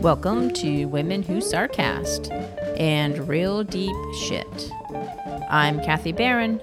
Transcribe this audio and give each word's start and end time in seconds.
Welcome 0.00 0.52
to 0.54 0.86
Women 0.86 1.22
Who 1.22 1.36
Sarcast 1.36 2.28
and 2.80 3.28
Real 3.28 3.62
Deep 3.62 3.94
Shit. 4.16 4.72
I'm 5.48 5.80
Kathy 5.82 6.10
Barron. 6.10 6.58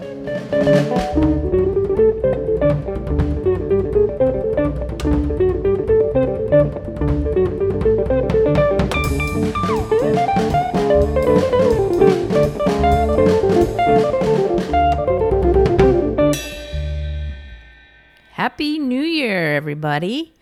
Everybody. 19.60 20.34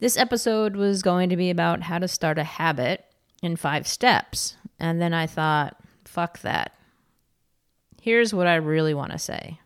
This 0.00 0.16
episode 0.16 0.74
was 0.74 1.02
going 1.02 1.28
to 1.28 1.36
be 1.36 1.50
about 1.50 1.82
how 1.82 2.00
to 2.00 2.08
start 2.08 2.36
a 2.36 2.42
habit 2.42 3.04
in 3.44 3.54
five 3.54 3.86
steps. 3.86 4.56
And 4.80 5.00
then 5.00 5.14
I 5.14 5.28
thought, 5.28 5.76
fuck 6.04 6.40
that. 6.40 6.74
Here's 8.02 8.34
what 8.34 8.48
I 8.48 8.56
really 8.56 8.92
want 8.92 9.12
to 9.12 9.20
say 9.20 9.60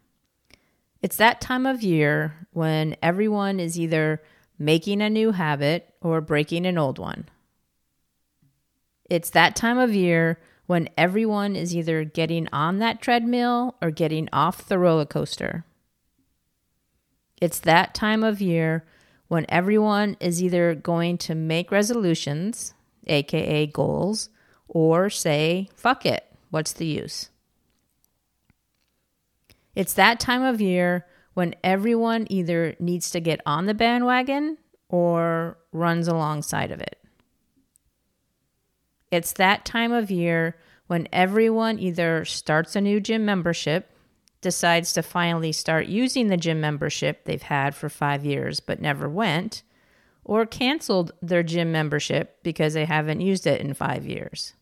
it's 1.00 1.16
that 1.16 1.40
time 1.40 1.64
of 1.64 1.82
year 1.82 2.46
when 2.52 2.94
everyone 3.02 3.58
is 3.58 3.80
either 3.80 4.20
making 4.58 5.00
a 5.00 5.08
new 5.08 5.32
habit 5.32 5.94
or 6.02 6.20
breaking 6.20 6.66
an 6.66 6.76
old 6.76 6.98
one. 6.98 7.26
It's 9.08 9.30
that 9.30 9.56
time 9.56 9.78
of 9.78 9.94
year 9.94 10.38
when 10.66 10.90
everyone 10.98 11.56
is 11.56 11.74
either 11.74 12.04
getting 12.04 12.48
on 12.52 12.80
that 12.80 13.00
treadmill 13.00 13.76
or 13.80 13.90
getting 13.90 14.28
off 14.30 14.68
the 14.68 14.78
roller 14.78 15.06
coaster. 15.06 15.64
It's 17.40 17.60
that 17.60 17.94
time 17.94 18.22
of 18.22 18.40
year 18.40 18.84
when 19.28 19.46
everyone 19.48 20.16
is 20.20 20.42
either 20.42 20.74
going 20.74 21.18
to 21.18 21.34
make 21.34 21.70
resolutions, 21.70 22.74
aka 23.06 23.66
goals, 23.66 24.28
or 24.68 25.10
say, 25.10 25.68
fuck 25.74 26.06
it, 26.06 26.24
what's 26.50 26.72
the 26.72 26.86
use? 26.86 27.30
It's 29.74 29.94
that 29.94 30.20
time 30.20 30.42
of 30.42 30.60
year 30.60 31.06
when 31.34 31.54
everyone 31.64 32.26
either 32.30 32.76
needs 32.78 33.10
to 33.10 33.20
get 33.20 33.40
on 33.44 33.66
the 33.66 33.74
bandwagon 33.74 34.58
or 34.88 35.58
runs 35.72 36.06
alongside 36.06 36.70
of 36.70 36.80
it. 36.80 36.98
It's 39.10 39.32
that 39.34 39.64
time 39.64 39.92
of 39.92 40.10
year 40.10 40.56
when 40.86 41.08
everyone 41.12 41.78
either 41.78 42.24
starts 42.24 42.76
a 42.76 42.80
new 42.80 43.00
gym 43.00 43.24
membership, 43.24 43.90
decides 44.44 44.92
to 44.92 45.02
finally 45.02 45.52
start 45.52 45.86
using 45.86 46.28
the 46.28 46.36
gym 46.36 46.60
membership 46.60 47.24
they've 47.24 47.40
had 47.40 47.74
for 47.74 47.88
five 47.88 48.26
years 48.26 48.60
but 48.60 48.78
never 48.78 49.08
went, 49.08 49.62
or 50.22 50.44
canceled 50.44 51.12
their 51.22 51.42
gym 51.42 51.72
membership 51.72 52.38
because 52.42 52.74
they 52.74 52.84
haven't 52.84 53.22
used 53.22 53.46
it 53.46 53.62
in 53.62 53.72
five 53.72 54.06
years. 54.06 54.52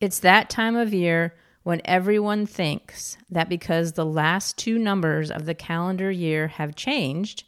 It's 0.00 0.18
that 0.18 0.50
time 0.50 0.74
of 0.74 0.92
year 0.92 1.36
when 1.62 1.80
everyone 1.84 2.44
thinks 2.44 3.16
that 3.30 3.48
because 3.48 3.92
the 3.92 4.04
last 4.04 4.58
two 4.58 4.76
numbers 4.76 5.30
of 5.30 5.46
the 5.46 5.54
calendar 5.54 6.10
year 6.10 6.48
have 6.48 6.74
changed, 6.74 7.44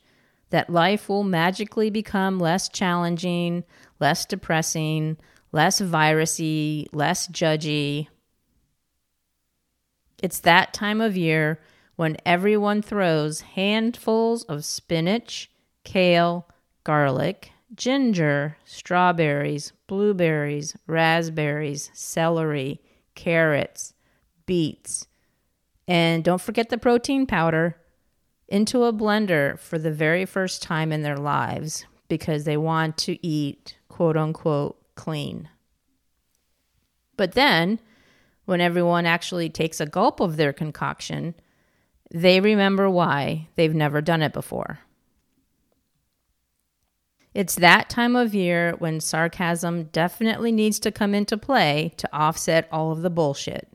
that 0.51 0.71
life 0.71 1.09
will 1.09 1.25
magically 1.25 1.91
become 1.91 2.39
less 2.39 2.69
challenging, 2.69 3.65
less 3.99 4.25
depressing, 4.25 5.17
less 5.51 5.81
virusy, 5.81 6.87
less 6.93 7.27
judgy, 7.27 8.07
it's 10.23 10.41
that 10.41 10.73
time 10.73 11.01
of 11.01 11.17
year 11.17 11.61
when 11.97 12.17
everyone 12.25 12.83
throws 12.83 13.41
handfuls 13.41 14.45
of 14.45 14.65
spinach, 14.65 15.51
kale, 15.85 16.49
garlic, 16.85 17.53
ginger, 17.75 18.57
strawberries, 18.65 19.73
blueberries, 19.87 20.77
raspberries, 20.87 21.91
celery, 21.93 22.81
carrots, 23.15 23.95
beets, 24.47 25.07
and 25.87 26.23
don't 26.23 26.41
forget 26.41 26.69
the 26.69 26.79
protein 26.79 27.27
powder 27.27 27.77
into 28.49 28.85
a 28.85 28.93
blender 28.93 29.59
for 29.59 29.79
the 29.79 29.91
very 29.93 30.25
first 30.25 30.63
time 30.63 30.93
in 30.93 31.03
their 31.03 31.17
lives 31.17 31.85
because 32.09 32.45
they 32.45 32.57
want 32.57 32.97
to 32.97 33.27
eat 33.27 33.77
quote 33.89 34.17
unquote 34.17 34.77
clean. 34.95 35.49
But 37.17 37.33
then 37.33 37.81
when 38.49 38.63
everyone 38.63 39.05
actually 39.05 39.51
takes 39.51 39.79
a 39.79 39.85
gulp 39.85 40.21
of 40.21 40.39
their 40.39 40.55
concoction, 40.55 41.35
they 42.11 42.41
remember 42.41 42.89
why 42.89 43.47
they've 43.57 43.75
never 43.75 44.01
done 44.01 44.23
it 44.23 44.33
before. 44.33 44.79
It's 47.35 47.57
that 47.57 47.91
time 47.91 48.17
of 48.17 48.35
year 48.35 48.75
when 48.79 49.01
sarcasm 49.01 49.91
definitely 49.93 50.51
needs 50.51 50.79
to 50.81 50.91
come 50.91 51.15
into 51.15 51.37
play 51.37 51.93
to 51.99 52.09
offset 52.11 52.67
all 52.73 52.91
of 52.91 53.03
the 53.03 53.11
bullshit. 53.11 53.71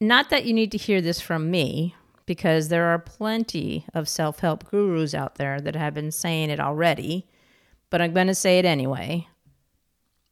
Not 0.00 0.30
that 0.30 0.46
you 0.46 0.54
need 0.54 0.72
to 0.72 0.78
hear 0.78 1.02
this 1.02 1.20
from 1.20 1.50
me, 1.50 1.94
because 2.24 2.68
there 2.68 2.86
are 2.86 2.98
plenty 2.98 3.84
of 3.92 4.08
self 4.08 4.38
help 4.38 4.64
gurus 4.70 5.12
out 5.12 5.34
there 5.34 5.60
that 5.60 5.76
have 5.76 5.92
been 5.92 6.10
saying 6.10 6.48
it 6.48 6.58
already, 6.58 7.28
but 7.90 8.00
I'm 8.00 8.14
going 8.14 8.28
to 8.28 8.34
say 8.34 8.58
it 8.58 8.64
anyway. 8.64 9.28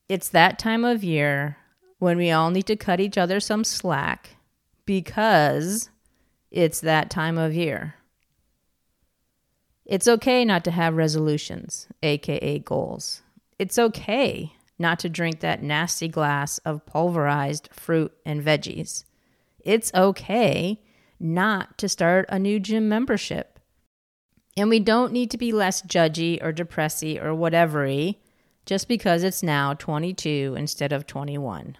It's 0.09 0.31
that 0.31 0.59
time 0.59 0.87
of 0.87 1.05
year 1.05 1.59
when 1.99 2.17
we 2.17 2.31
all 2.31 2.51
need 2.51 2.67
to 2.67 2.77
cut 2.77 3.01
each 3.01 3.19
other 3.19 3.41
some 3.41 3.65
slack 3.65 4.37
because 4.85 5.91
it's 6.51 6.81
that 6.81 7.11
time 7.11 7.37
of 7.37 7.55
year. 7.55 7.95
It's 9.85 10.09
okay 10.09 10.45
not 10.45 10.65
to 10.65 10.71
have 10.71 10.97
resolutions, 10.97 11.89
aka 12.03 12.59
goals. 12.59 13.23
It's 13.59 13.79
okay 13.79 14.53
not 14.79 14.99
to 15.01 15.09
drink 15.09 15.41
that 15.41 15.63
nasty 15.63 16.09
glass 16.09 16.59
of 16.59 16.87
pulverized 16.87 17.69
fruit 17.73 18.13
and 18.25 18.45
veggies. 18.45 19.05
It's 19.61 19.93
okay 19.95 20.81
not 21.19 21.79
to 21.79 21.89
start 21.89 22.27
a 22.29 22.39
new 22.39 22.61
gym 22.61 22.89
membership. 22.89 23.59
And 24.57 24.69
we 24.69 24.81
don't 24.81 25.13
need 25.13 25.31
to 25.33 25.39
be 25.39 25.53
less 25.53 25.83
judgy 25.83 26.43
or 26.43 26.53
depressy 26.53 27.23
or 27.23 27.35
whatevery 27.35 28.17
just 28.67 28.89
because 28.89 29.23
it's 29.23 29.43
now 29.43 29.75
22 29.75 30.55
instead 30.57 30.93
of 30.93 31.07
21. 31.07 31.77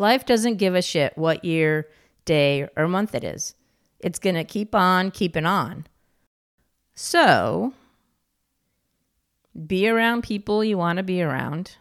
Life 0.00 0.24
doesn't 0.24 0.56
give 0.56 0.74
a 0.74 0.80
shit 0.80 1.12
what 1.18 1.44
year, 1.44 1.86
day, 2.24 2.66
or 2.74 2.88
month 2.88 3.14
it 3.14 3.22
is. 3.22 3.54
It's 3.98 4.18
going 4.18 4.34
to 4.34 4.44
keep 4.44 4.74
on 4.74 5.10
keeping 5.10 5.44
on. 5.44 5.86
So, 6.94 7.74
be 9.66 9.86
around 9.86 10.22
people 10.22 10.64
you 10.64 10.78
want 10.78 10.96
to 10.96 11.02
be 11.02 11.20
around. 11.20 11.76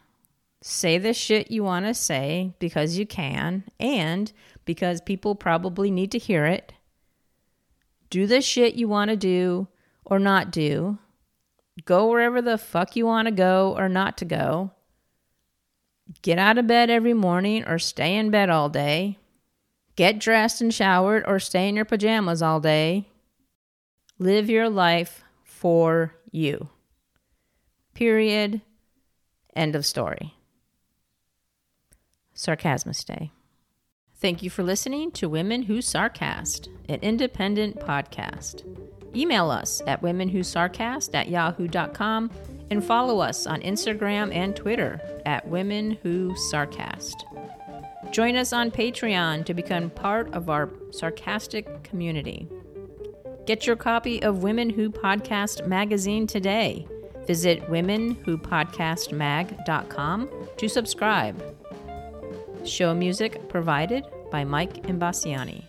Say 0.62 0.98
the 0.98 1.14
shit 1.14 1.50
you 1.50 1.64
want 1.64 1.86
to 1.86 1.94
say 1.94 2.52
because 2.60 2.98
you 2.98 3.06
can 3.06 3.64
and 3.80 4.34
because 4.66 5.00
people 5.00 5.34
probably 5.34 5.90
need 5.90 6.12
to 6.12 6.18
hear 6.18 6.46
it. 6.46 6.74
Do 8.10 8.28
the 8.28 8.42
shit 8.42 8.76
you 8.76 8.90
want 8.90 9.12
to 9.12 9.16
do 9.16 9.70
or 10.04 10.20
not 10.20 10.52
do. 10.52 10.98
Go 11.86 12.10
wherever 12.10 12.42
the 12.42 12.58
fuck 12.58 12.98
you 12.98 13.06
want 13.06 13.28
to 13.30 13.32
go 13.34 13.74
or 13.78 13.88
not 13.88 14.18
to 14.18 14.26
go 14.26 14.72
get 16.22 16.40
out 16.40 16.58
of 16.58 16.68
bed 16.68 16.90
every 16.90 17.14
morning 17.14 17.64
or 17.66 17.80
stay 17.80 18.16
in 18.16 18.32
bed 18.32 18.50
all 18.50 18.70
day, 18.70 19.18
get 19.96 20.20
dressed 20.20 20.62
and 20.62 20.74
showered 20.74 21.24
or 21.28 21.40
stay 21.40 21.68
in 21.68 21.76
your 21.76 21.86
pajamas 21.86 22.42
all 22.42 22.60
day. 22.60 23.08
Live 24.18 24.50
your 24.50 24.70
life 24.70 25.24
for 25.44 26.14
you. 26.32 26.70
Period. 27.94 28.62
End 29.56 29.76
of 29.76 29.86
story. 29.86 30.34
Sarcasmus 32.34 33.04
Day. 33.04 33.32
Thank 34.16 34.44
you 34.44 34.50
for 34.50 34.64
listening 34.64 35.12
to 35.12 35.30
Women 35.30 35.64
Who 35.64 35.80
Sarcast, 35.80 36.68
an 36.88 37.00
independent 37.02 37.80
podcast. 37.80 38.66
Email 39.16 39.50
us 39.50 39.82
at 39.88 40.02
womenwhosarcast 40.02 41.16
at 41.16 41.30
yahoo.com 41.30 42.30
and 42.72 42.84
follow 42.84 43.20
us 43.20 43.46
on 43.48 43.62
Instagram 43.62 44.34
and 44.34 44.56
Twitter 44.56 45.00
at 45.26 45.48
Women 45.48 45.98
Who 46.04 46.34
Sarcast. 46.52 47.16
Join 48.12 48.36
us 48.36 48.52
on 48.54 48.72
Patreon 48.72 49.46
to 49.46 49.54
become 49.54 49.92
part 49.92 50.34
of 50.34 50.50
our 50.50 50.70
sarcastic 50.92 51.84
community. 51.84 52.48
Get 53.46 53.68
your 53.68 53.76
copy 53.76 54.24
of 54.24 54.42
Women 54.44 54.70
Who 54.70 54.90
Podcast 54.90 55.68
magazine 55.68 56.26
today. 56.28 56.88
Visit 57.28 57.62
womenwhopodcastmag.com 57.68 60.30
to 60.58 60.68
subscribe. 60.68 61.56
Show 62.66 62.94
music 62.94 63.48
provided 63.50 64.06
by 64.32 64.44
Mike 64.44 64.84
Imbassiani. 64.84 65.69